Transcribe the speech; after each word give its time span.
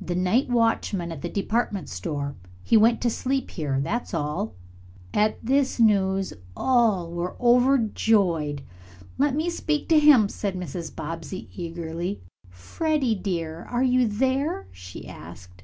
"The 0.00 0.14
night 0.14 0.48
watchman 0.48 1.12
at 1.12 1.20
the 1.20 1.28
department 1.28 1.90
store. 1.90 2.34
He 2.62 2.78
went 2.78 3.02
to 3.02 3.10
sleep 3.10 3.50
here, 3.50 3.78
that's 3.78 4.14
all." 4.14 4.54
At 5.12 5.36
this 5.44 5.78
news 5.78 6.32
all 6.56 7.10
were 7.12 7.36
overjoyed. 7.38 8.62
"Let 9.18 9.36
me 9.36 9.50
speak 9.50 9.86
to 9.90 9.98
him," 9.98 10.30
said 10.30 10.54
Mrs. 10.54 10.96
Bobbsey 10.96 11.50
eagerly. 11.54 12.22
"Freddie 12.48 13.14
dear, 13.16 13.66
are 13.70 13.82
you 13.84 14.08
there?" 14.08 14.66
she 14.72 15.06
asked. 15.06 15.62